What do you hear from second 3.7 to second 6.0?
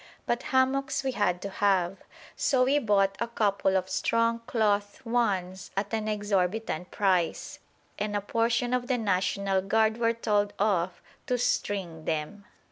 of strong cloth ones at